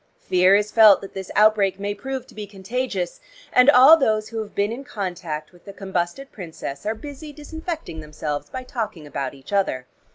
[0.17, 3.19] Fear is felt that this outbreak may prove to be contagious,
[3.53, 7.99] and all those who have been in contact with the combusted princess are busy disinfecting
[7.99, 9.85] themselves by talking about each other.